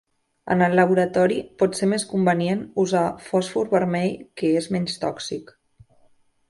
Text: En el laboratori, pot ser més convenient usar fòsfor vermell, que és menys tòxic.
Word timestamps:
En 0.53 0.61
el 0.67 0.77
laboratori, 0.79 1.37
pot 1.63 1.77
ser 1.79 1.89
més 1.91 2.05
convenient 2.13 2.65
usar 2.85 3.05
fòsfor 3.29 3.71
vermell, 3.77 4.19
que 4.43 4.53
és 4.63 4.75
menys 4.77 4.99
tòxic. 5.05 5.55